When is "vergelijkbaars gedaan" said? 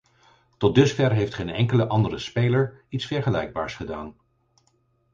3.05-4.15